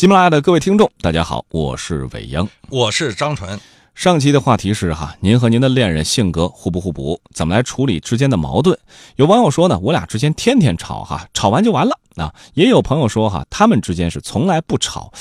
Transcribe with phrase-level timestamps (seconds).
[0.00, 3.60] 喜马拉雅的各位听众，大家好，我是伟英，我是张纯。
[3.94, 7.20] 上期的话题是哈，您和您的恋人性格互不互补？
[7.34, 8.78] 怎么来处理之间的矛盾？
[9.16, 12.34] 有网友说呢，我俩之间天天吵哈，吵完就完了啊。
[12.54, 15.12] 也有朋友说哈，他们之间是从来不吵。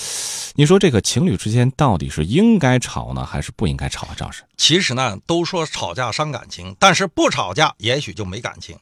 [0.54, 4.16] 你说这个情侣之间到底是应该吵呢，还是不应该吵啊？
[4.16, 8.78] 张师，其实呢，都说吵架伤感情，但是不吵架也许就没感情。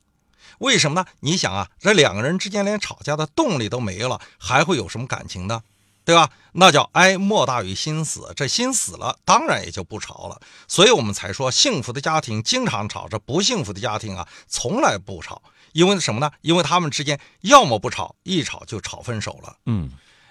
[0.59, 1.07] 为什么呢？
[1.21, 5.59] 你想啊，这两个人之间连吵架的动力都没了，还会有什么感情呢？
[6.07, 6.29] 对吧？
[6.53, 10.39] 那叫哀莫大于心死，这心死了，当然也就不吵了。
[10.65, 15.41] 所以我们才说，幸福的家庭经常吵，这不幸福的家庭啊，从来不吵。
[15.73, 16.32] 因为什么呢？
[16.39, 19.57] 因为他们之间要么不吵，一吵就吵分手了。
[19.65, 19.89] 嗯，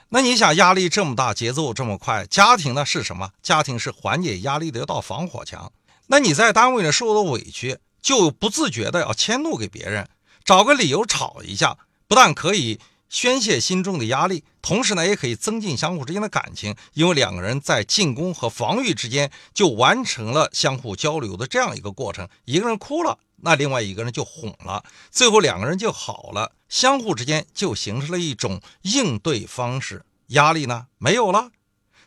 [0.09, 3.33] 那你想，压力这么大，节奏这么快，家庭呢是什么？
[3.43, 5.71] 家庭是缓解压力的一道防火墙。
[6.07, 10.09] 那你在单位呢受了委屈，就不自觉的要迁怒给别人，
[10.43, 11.77] 找个理由吵一下，
[12.09, 12.81] 不但可以。
[13.09, 22.29] 宣泄心中的压力，同时呢，也可以增进相互之间的感情，因为两个人在进攻和防御之间就完成了相互交流的这样一个过程。
[22.45, 31.51] 一个人哭了，那另外一个人就哄了，最后两个人就好了，相互之间就形成了一种应对方式，压力呢没有了。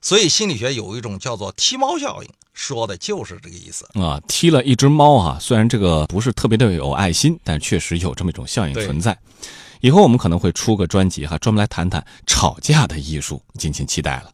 [0.02, 4.22] 所以心理学有一种叫做踢猫效应，说的就是这个意思啊。
[4.28, 9.18] 踢了一只猫啊，虽然这个不是特别的有爱心，但确实有这么一种效应存在。
[9.80, 14.34] 以后我们可能会出个专辑哈，专门来谈谈吵架的艺术，敬请期待了。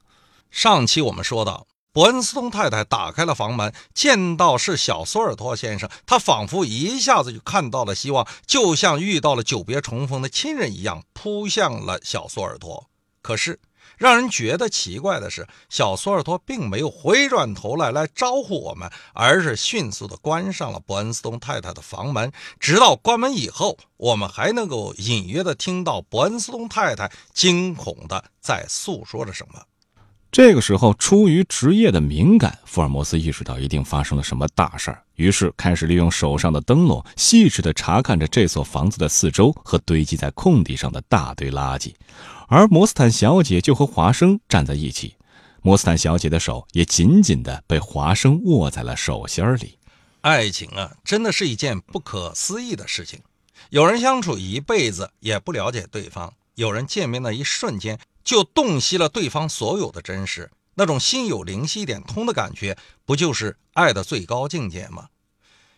[0.49, 12.87] 上期我们说到，伯恩斯通太太打开了房门，见到是小索尔托先生，她仿佛一下子就看到了希望，就像遇到了久别重逢的亲人一样，扑向了小索尔托。
[13.21, 13.59] 可是。
[13.97, 22.31] 让人觉得奇怪的是，小索尔托并没有回转头来来招呼我们，而是迅速地关上了伯恩斯通太太的房门。
[22.59, 29.61] 直到关门以后，我们还能够隐约地听到伯恩斯通太太惊恐地在诉说着什么。
[30.35, 41.93] 这个时候，出于职业的敏感，福尔摩斯意识到一定发生了什么大事儿，于是开始利用手上的灯笼，细致地查看着这所房子的四周和堆积在空地上的大堆垃圾。
[42.49, 45.15] 而摩斯坦小姐就和华生站在一起，
[45.61, 49.77] 摩斯坦小姐的手也紧紧地被华生握在了手心里。
[50.19, 53.21] 爱情啊，真的是一件不可思议的事情。
[53.69, 62.75] 有人相处一辈子也不了解对方，有人见面的一瞬间就洞悉了对方所有的真实，那种心有灵犀一点通的感觉，
[63.05, 65.07] 不就是爱的最高境界吗？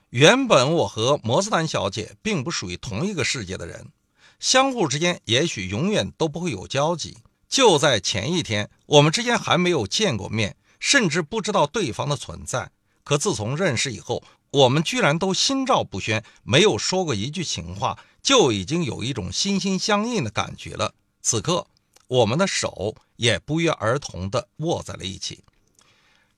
[0.09, 3.91] 原本我和摩斯坦小姐并不属于同一个世界的人。
[4.39, 7.17] 相互之间也许永远都不会有交集。
[7.49, 12.71] 就在前一天，我们之间还没有见过面，甚至不知道对方的存在。
[13.03, 20.93] 可自从认识以后，我们居然都心照不宣，没有说过一句情话，就已经有一种心心相印的感觉了。
[21.21, 21.67] 此刻，
[22.07, 25.43] 我们的手也不约而同地握在了一起。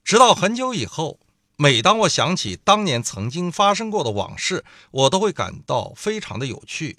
[0.03, 1.19] 直到很久以后，
[1.55, 6.97] 每当我想起当年曾经发生过的往事，我都会感到非常的有趣。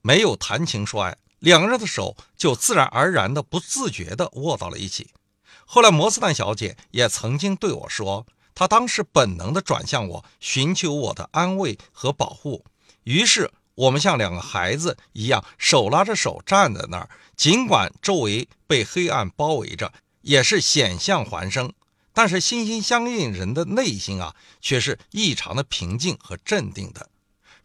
[0.00, 5.10] 没有谈情说爱，两个人的手就自然而然的、不自觉的握到了一起。
[5.66, 12.64] 后来，摩斯坦小姐也曾经对我说，她当时本能的转向我，寻求我的安慰和保护。
[13.02, 19.92] 于是，我们像两个孩子一样，手拉着手站在那儿，尽管周围被黑暗包围着，
[20.22, 21.72] 也是险象环生，
[22.12, 27.08] 但是心心相印人的内心啊，却是异常的平静和镇定的。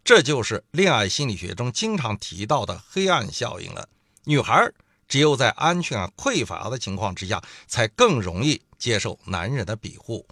[0.03, 3.87] 这就是恋爱心理学中经常提到的黑暗效应了。
[4.25, 4.69] 女孩
[5.07, 10.27] 只有在安全感匮乏的情况之下，才更容易接受男人的庇护。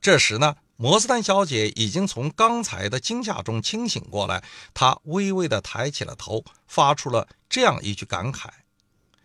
[0.00, 4.42] 这时呢，摩斯坦小姐已经从刚才的惊吓中清醒过来，
[4.74, 8.48] 她微微的抬起了头，发出了这样一句感慨，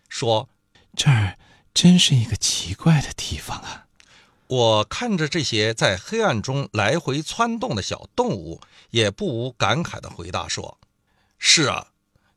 [0.07, 0.47] 说
[0.95, 1.35] ：“这儿
[1.73, 3.85] 真是一个奇怪的地方啊。”
[4.45, 10.77] 我看着这些在黑暗中来回窜动的小动物，也不无感慨的回答说
[11.39, 11.87] ：“是啊，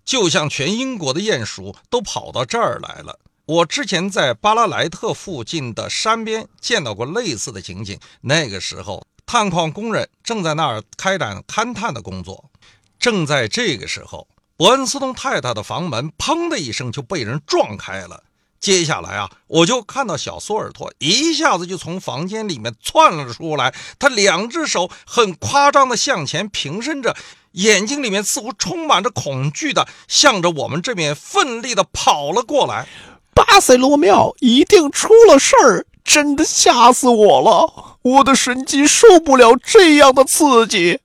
[0.03, 3.21] 就像全英国的鼹鼠都跑到这儿来了。
[3.47, 12.51] 我之前在巴拉莱特附近的山边见到过类似的情景，那个时候探矿工人正在那儿开展勘探的工作。
[12.99, 18.25] 正在这个时候，伯恩斯通太太的房门砰的一声就被人撞开了。”
[18.59, 27.15] 接下来啊，我就看到小索尔托一下子就从房间里面窜了出来，他两只手很夸张的向前平伸着，
[27.53, 32.89] 眼睛里面似乎充满着恐惧的，向着我们这边奋力的跑了过来。
[33.33, 40.99] 巴塞罗庙一定出了事儿，真的吓死我了，我的神经受不了这样的刺激。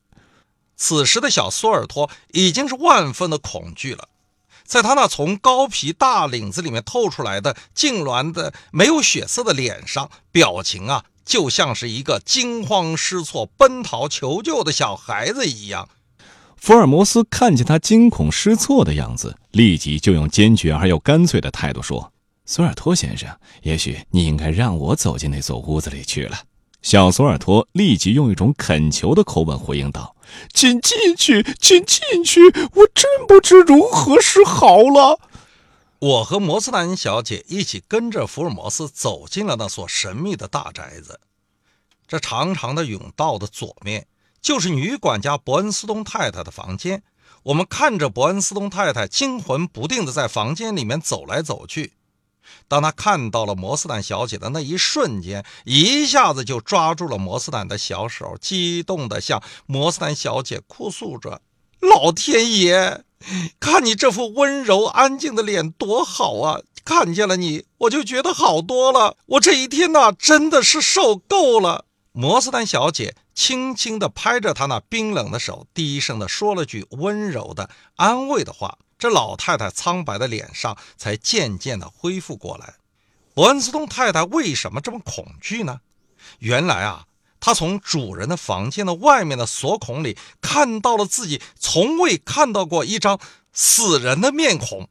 [0.75, 4.07] 此时的小苏尔托已经是万分的恐惧了。
[4.63, 15.87] 在他那从高皮大领子里面透出来的痉挛的没有血色的脸上，表情啊，就像是一个惊慌失措、奔逃求救的小孩子一样。
[16.57, 22.11] 福尔摩斯看见他惊恐失措的样子，立即就用坚决而又干脆的态度说
[22.45, 23.29] ：“索尔托先生，
[23.63, 26.43] 也许你应该让我走进那座屋子里去了。”
[26.81, 30.15] 小索尔托立即用一种恳求的口吻回应道
[30.53, 32.39] ：“请进去，请进去，
[32.73, 35.19] 我真不知如何是好了。”
[35.99, 41.19] 我和摩斯坦小姐一起跟着福尔摩斯走进了那所神秘的大宅子。
[42.07, 44.07] 这长长的甬道的左面。
[44.41, 47.01] 就是女管家伯恩斯通太太的房间。
[47.41, 51.93] 我们看着伯恩斯通太太惊魂不定地在房间里面走来走去。
[52.67, 61.41] 当他看到了摩斯坦小姐的那一瞬间，一下子就抓住了摩斯坦的小手，激动地向摩斯坦小姐哭诉着
[61.79, 63.03] ：“老天爷，
[63.59, 66.61] 看你这副温柔安静的脸多好啊！
[66.83, 69.17] 看见了你，我就觉得好多了。
[69.25, 73.15] 我这一天呐，真的是受够了。”摩斯坦小姐。
[73.35, 78.77] 轻轻地拍着他那冰冷的手，低声地说了句温柔的安慰的话。
[79.05, 82.73] 这老太太苍白的脸上才渐渐的恢复过来。
[83.35, 85.81] 伯恩斯通太太为什么这么恐惧呢？
[86.39, 87.05] 原来啊，
[87.39, 93.19] 她从主人的房间的外面的锁孔里看到了自己从未看到过一张
[93.53, 94.89] 死人的面孔。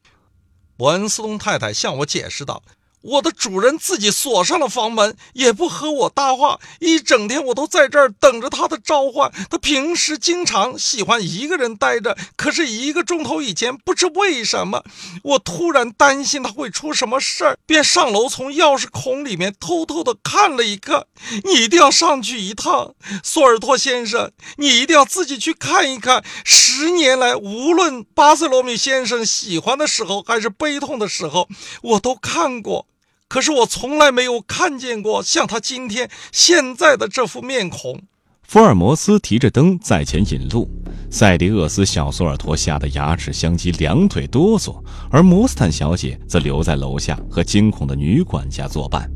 [0.77, 2.63] 伯恩斯通太太向我解释道。
[3.05, 6.59] 我的主人自己锁上了房门，也不和我搭话。
[6.79, 9.31] 一整天我都在这儿等着他的召唤。
[9.47, 14.83] 他平时经常喜欢一个人待着，可是一个钟头以前，不知为什么，
[15.21, 21.05] 我突然担心他会出什么事儿，便上楼从钥匙孔里面偷偷的看了一看。
[21.43, 26.23] 你一定要上去一趟，索尔托先生，你一定要自己去看一看。
[26.43, 31.47] 十年来，无论巴塞罗米先生喜欢的时候还是悲痛的时候，
[31.83, 32.87] 我都看过。
[33.27, 38.01] 可是我从来没有看见过像他今天现在的这副面孔。
[38.43, 40.69] 福尔摩斯提着灯在前引路，
[41.09, 44.79] 塞迪厄斯小索尔托吓得牙齿相击，两腿哆嗦，
[45.09, 49.09] 而摩斯坦小姐则留在楼下和惊恐的女管家作伴。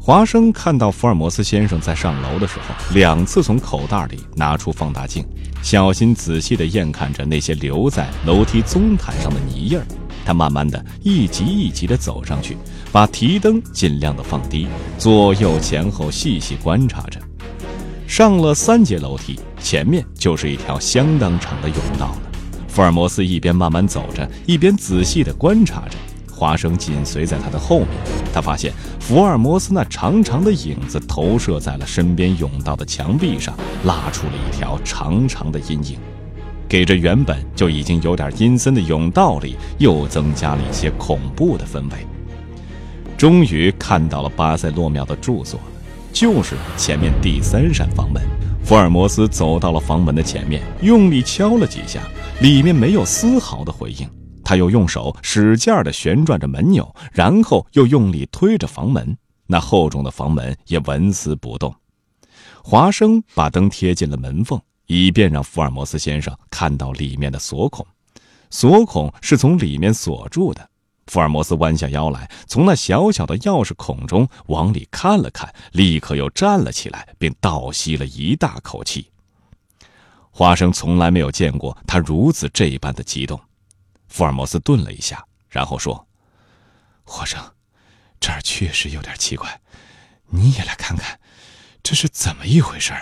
[0.00, 5.26] 华生看到福尔摩斯先生在上楼的时候，两次从口袋里拿出放大镜，
[5.60, 9.84] 小心仔细地验看着那些留在楼梯棕毯上的泥印儿。
[10.24, 12.56] 他慢慢的一级一级地走上去，
[12.90, 14.66] 把提灯尽量的放低，
[14.98, 17.20] 左右前后细细观察着。
[18.06, 22.18] 上了三节楼梯，前面就是一条相当长的甬道了。
[22.68, 25.96] 福尔摩斯一边慢慢走着，一边仔细地观察着。
[26.30, 27.90] 华生紧随在他的后面，
[28.32, 35.96] 他发现福尔摩斯那长长的影子投射在了身边甬道的墙壁上，拉出了一条长长的阴影。
[36.68, 42.06] 给这原本就已经有点阴森的甬道里又增加了一些恐怖的氛围。
[43.16, 45.60] 终于看到了巴塞洛庙的住所，
[46.12, 48.22] 就是前面第三扇房门。
[48.64, 52.00] 福尔摩斯走到了房门的前面，用力敲了几下，
[52.40, 54.08] 里面没有丝毫的回应。
[54.42, 61.74] 他又用手使劲地旋转着门钮，然后又用力推着房门，那厚重的房门也纹丝不动。
[62.62, 64.60] 华生把灯贴进了门缝。
[64.86, 67.86] 以便让福尔摩斯先生看到里面的锁孔，
[68.50, 70.70] 锁孔是从里面锁住的。
[71.06, 79.10] 福尔摩斯弯下腰来，从那小小的钥匙孔中往里看了看，立刻又站了起来，并倒吸了一大口气。
[80.30, 83.38] 花生从来没有见过他如此这般的激动。
[84.08, 86.06] 福尔摩斯顿了一下，然后说
[87.04, 87.38] ：“花生，
[88.18, 89.60] 这儿确实有点奇怪，
[90.30, 91.20] 你也来看看，
[91.82, 92.92] 这是怎么一回事？”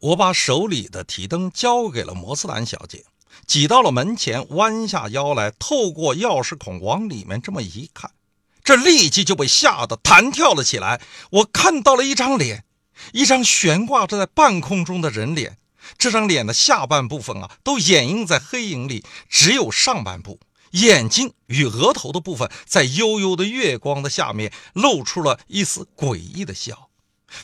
[0.00, 3.04] 我把手里的提灯交给了摩斯兰小姐，
[3.46, 8.10] 挤到了门前，弯下腰来，透过钥匙孔往里面这么一看，
[8.64, 11.02] 这立即就被吓得弹跳了起来。
[11.30, 12.64] 我看到了一张脸，
[13.12, 15.58] 一张悬挂着在半空中的人脸。
[15.98, 20.40] 这张脸的下半部分啊，都掩映在黑影里，只有上半部
[20.70, 26.88] 眼睛与额头的部分，在悠悠的月光的下面，露出了一丝诡异的笑。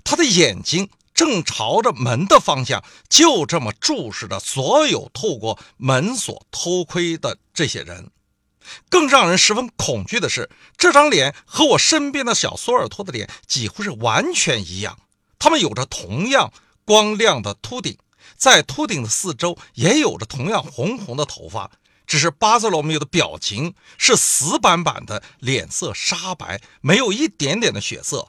[0.02, 0.88] 他的眼睛。
[1.16, 8.10] 正朝着门的方向，就这么注视着所有透过门锁偷窥的这些人。
[8.90, 14.98] 更让人十分恐惧的是，这张脸和我身边的小索尔托的脸几乎是完全一样。
[15.38, 16.52] 他们有着同样
[16.84, 17.96] 光亮的秃顶，
[18.36, 21.70] 在秃顶的四周也有着同样红红的头发。
[22.06, 28.28] 只是巴塞罗缪的表情是死板板的，脸色沙白，没有一点点的血色。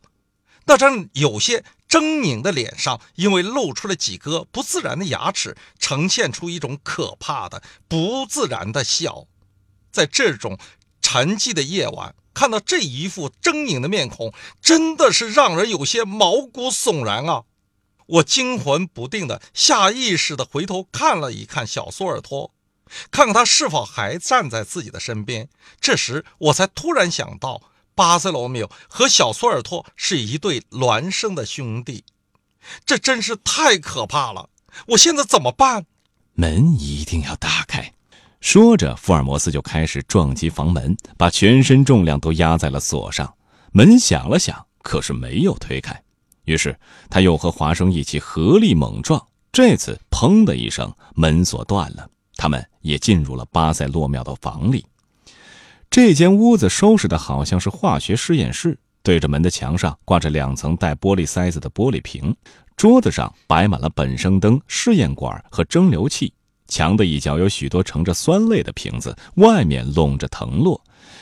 [0.66, 1.66] 那张有些。
[1.90, 9.26] 狰狞的脸上，因为露出了几颗不自然的牙齿，呈现出一种可怕的不自然的笑。
[9.92, 10.58] 在这种
[11.02, 17.44] 沉寂的夜晚，看到这一副狰狞的面孔，真的是让人有些毛骨悚然啊！
[18.06, 22.54] 我惊魂不定的下意识的回头看了一看小苏尔托，
[23.12, 25.50] 看看他是否还站在自己的身边。
[25.82, 27.62] 这时，我才突然想到，
[27.98, 32.04] 巴塞罗缪和小索尔托是一对孪生的兄弟，
[32.86, 34.50] 这真是太可怕了！
[34.90, 35.88] 我现在怎么办？
[36.34, 37.92] 门一定要打开。
[38.40, 43.34] 说着，福尔摩斯就开始撞击房门，把全身重量都压在了锁上。
[43.72, 46.00] 门响了响，可是没有推开。
[46.46, 54.86] 于是他又和华生一起合力猛撞，这次“砰”的一声，门锁断了，他们也进入了巴塞洛庙的房里。
[55.90, 62.36] 这间屋子收拾的好像是化学实验室，对着门的墙上挂着两层带玻璃塞子的玻璃瓶，
[62.76, 66.32] 桌子上摆满了本生灯、试验管和蒸馏器，
[66.68, 70.80] 墙的一角有许多盛着酸类的瓶子，外面笼着藤络，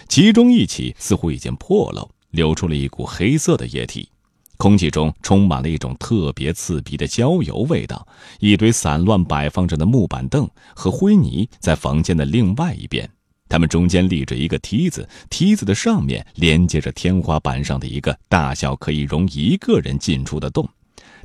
[0.10, 4.10] 其中一起似乎已经破漏，流出了一股黑色的液体。
[4.58, 8.08] 空气中充满了一种特别刺鼻的焦油味道。
[8.40, 13.10] 一堆散乱摆放着的木板凳和灰泥在房间的另外一边，
[13.48, 20.68] 它们中间立着一个梯子，梯子的上面连接着天花板上的一个大小可以容一个人进出的洞。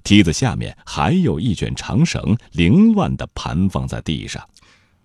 [0.04, 4.46] 梯子下面还有一卷长绳，凌乱地盘放在地上。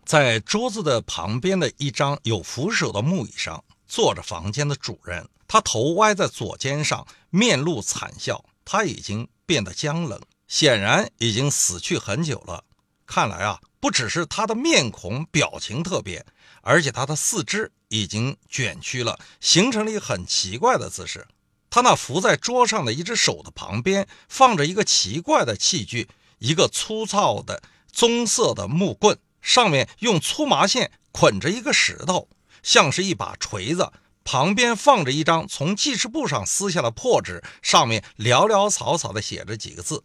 [0.06, 5.28] 在桌子的旁边的一张有扶手的木椅上，坐着房间的主人。
[5.48, 8.44] 他头歪在左肩上，面露惨笑。
[8.64, 12.64] 他已经变得僵冷，显然已经死去很久了。
[13.06, 16.26] 看来啊，不只是他的面孔表情特别，
[16.64, 21.28] 而且他的四肢已经卷曲了，形成了一个很奇怪的姿势。
[21.70, 27.62] 他那伏在桌上的一只手的旁边放着一个奇怪的器具，一个粗糙的
[27.92, 32.28] 棕色的木棍，上面用粗麻线捆着一个石头，
[32.64, 33.92] 像是一把锤子。
[34.24, 40.04] 旁边放着一张从记事簿上撕下的破纸，上面潦潦草草地写着几个字。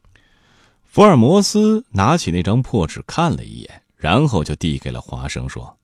[0.93, 5.79] 福尔摩斯拿起那张破纸看了一眼，然后就递给了华生，说：“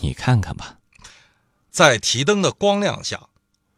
[0.00, 0.80] 你看看吧。”
[1.72, 3.28] 在提灯的光亮下，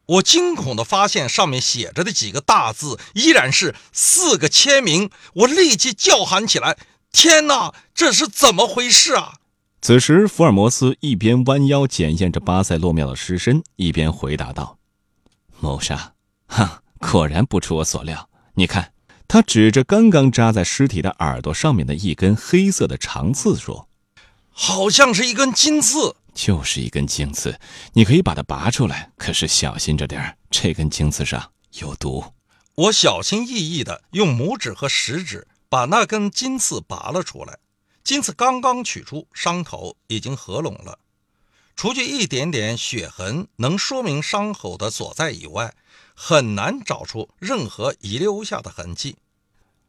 [0.06, 5.08] 我惊恐地发现上面写着的几个大字依然是四个签名。
[5.34, 6.76] 我立即叫喊起来
[7.12, 9.34] ：“天哪，这是怎么回事啊！”
[9.80, 14.78] 此时，福尔摩斯一边弯腰检验着巴塞洛庙的尸身，一边回答道
[15.60, 16.14] ：“谋杀，
[16.48, 18.28] 哈，果然不出我所料。
[18.54, 18.92] 你看。”
[19.32, 23.88] 他指着刚刚扎在尸体的耳朵上面的一根黑色的长刺说
[24.50, 27.56] ：“好像是一根金刺，就是一根金刺。
[27.92, 32.24] 你可以把它拔出来，可是小心着点这根金刺上有毒。”
[32.74, 37.56] 我小心翼翼地用拇指和食指把那根金刺拔了出来。
[38.02, 40.98] 金刺刚刚取出，伤口已经合拢了，
[41.80, 45.72] 除去一点点血痕能说明伤口的所在以外，
[46.14, 49.16] 很难找出任何遗留下的痕迹。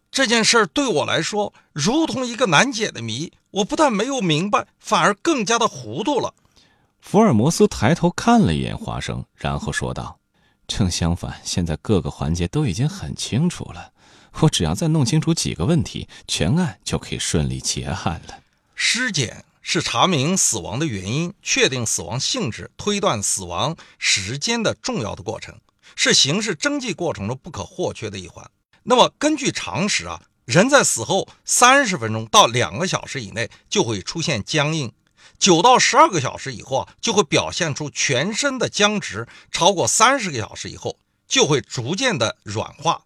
[0.10, 6.33] 这件事对我来说如同一个难解的谜，我不但没有明白，反而更加的糊涂了。
[7.01, 10.17] 福尔摩斯抬头看了一眼华生，然后说道
[10.65, 13.91] ：“正相反，现在各个环节都已经很清楚了。”
[14.39, 18.39] 我只要再弄清楚几个问题，全案就可以顺利结案了。
[18.75, 25.60] 尸检是查明死亡的原因、确定死亡性质、推断死亡时间的重要的过程，
[25.96, 28.50] 是刑事侦缉过程中不可或缺的一环。
[28.84, 34.91] 那么，根据常识啊，人在死后三十分钟到两个小时以内就会出现僵硬，
[35.38, 43.01] 九到十二个小时以后啊就会表现出全身的僵直，超过三十个小时以后就会逐渐的软化。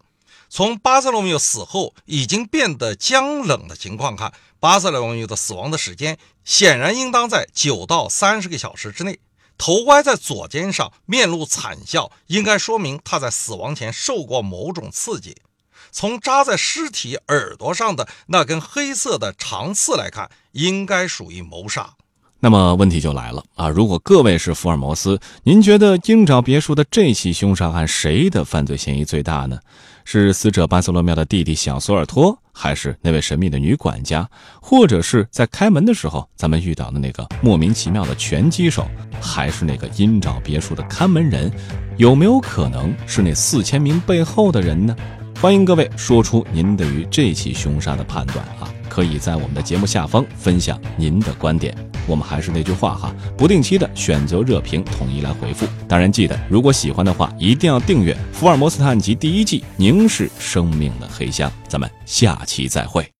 [0.48, 9.18] 从巴塞罗缪死后已经变得僵冷的情况看，巴塞罗缪的死亡的时间显然应当在九到三十个小时之内。
[9.58, 15.36] 头歪在左肩上，面露惨笑，应该说明他在死亡前受过某种刺激。
[15.90, 21.94] 从扎在尸体耳朵上的那根黑色的长刺来看，应该属于谋杀。
[22.38, 23.70] 那么问题就来了啊！
[23.70, 29.58] 如果各位是福尔摩斯，您觉得鹰爪别墅的这起凶杀案谁的犯罪嫌疑最大呢？
[30.08, 34.26] 是死者巴塞罗庙的弟弟小索尔托，还是那位神秘的女管家，
[34.62, 38.86] 或者是在开门的时候咱们遇到的那个莫名其妙的拳击手，
[39.20, 41.52] 还是那个阴沼别墅的看门人？
[41.96, 44.94] 有没有可能是那四千名背后的人呢？
[45.40, 48.70] 欢迎各位说出您对于这起凶杀的判断啊！
[48.96, 51.76] 可以在我们的节目下方分享您的观点。
[52.06, 55.66] 我们还是那句话哈，不定期的选择热评统一来回复。
[55.86, 61.50] 当然记得，如果喜欢的话，一定要订阅《福尔摩斯探案集》第一季《凝视生命的黑箱》。
[61.68, 63.06] 咱们下期再会。